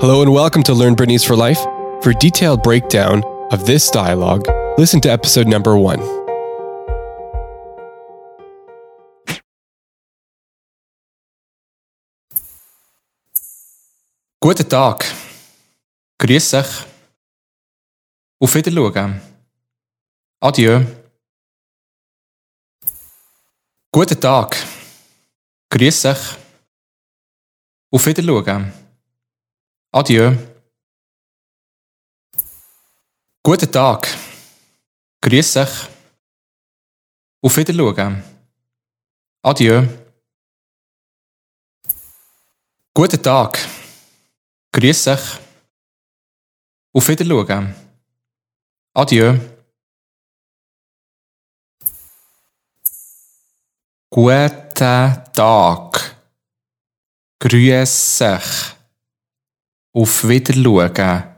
[0.00, 1.60] Hello and welcome to Learn Britney's for Life.
[2.00, 6.00] For detailed breakdown of this dialogue, listen to episode number one.
[14.40, 15.04] Guten Tag.
[16.18, 16.86] Grüß euch.
[18.40, 19.20] Auf Wiedersehen.
[20.40, 20.86] Adieu.
[23.92, 24.56] Guten Tag.
[25.68, 26.38] Grüß euch.
[27.92, 28.72] Auf Wiedersehen.
[29.92, 30.36] Adieu.
[33.42, 34.06] Guten Tag.
[35.20, 35.88] Grüß euch.
[37.42, 38.22] Auf Wiedersehen.
[39.42, 39.88] Adieu.
[42.94, 43.58] Guten Tag.
[44.70, 45.38] Grüß euch.
[46.92, 47.74] Auf Wiedersehen.
[48.94, 49.38] Adieu.
[54.08, 56.16] Guten Tag.
[57.40, 58.79] Grüß euch.
[59.92, 61.34] Auf Wiedersehen.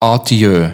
[0.00, 0.70] Adieu.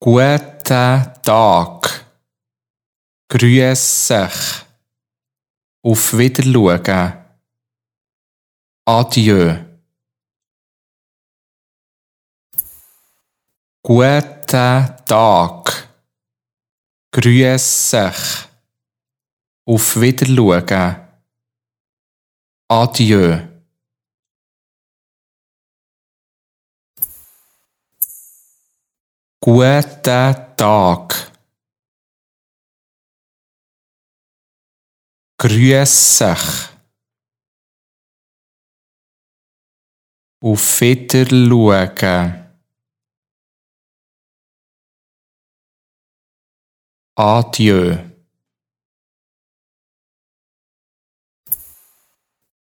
[0.00, 2.06] Guten Tag.
[3.28, 4.64] Grüß euch.
[5.82, 7.24] Auf Wiedersehen.
[8.84, 9.64] Adieu.
[13.82, 15.88] Guten Tag.
[17.12, 18.48] Grüß euch.
[19.64, 21.07] Auf Wiedersehen.
[22.70, 23.48] Adieu.
[29.40, 31.32] Guten Tag.
[35.38, 36.68] Grüß euch.
[40.42, 42.44] Auf Wiedersehen.
[47.16, 48.07] Adieu.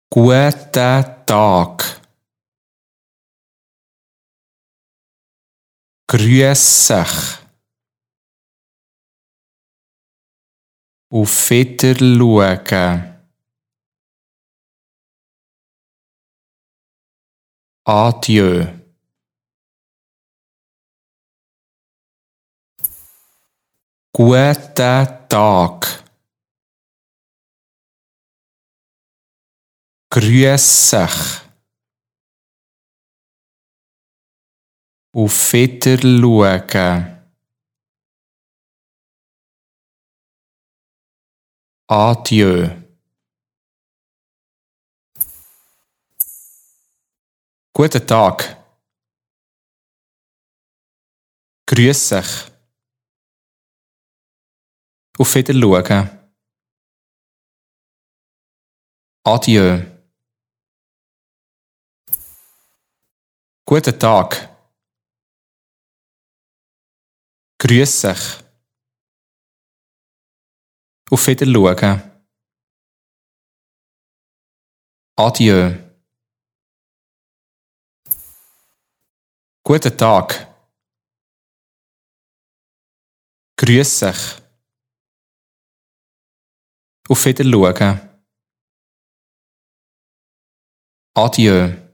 [0.10, 2.02] Guten Tag.
[6.10, 7.38] Grüß euch.
[11.10, 13.14] Auf Wiedersehen.
[17.86, 18.66] Adieu.
[24.14, 25.97] Guten Tag.
[30.18, 31.42] Grüß euch.
[35.14, 36.74] Auf Wiedersehen.
[41.88, 42.84] Adieu.
[47.74, 48.58] Guten Tag.
[51.68, 52.52] Grüß euch.
[55.20, 56.10] Auf Wiedersehen.
[59.24, 59.97] Adieu.
[63.70, 64.30] Guten Tag.
[67.60, 68.44] Grüß euch.
[71.12, 72.02] Auf Wiedersehen.
[75.18, 75.76] Adieu.
[79.66, 80.48] Guten Tag.
[83.60, 84.42] Grüß euch.
[87.10, 88.22] Auf Wiedersehen.
[91.16, 91.87] Adieu.